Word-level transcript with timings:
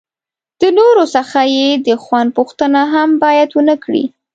د 0.61 0.63
نورو 0.77 1.03
څخه 1.15 1.39
یې 1.55 1.69
د 1.87 1.89
خوند 2.03 2.29
پوښتنه 2.37 2.81
هم 2.93 3.09
باید 3.23 3.49
ونه 3.53 3.75
کړي. 3.83 4.03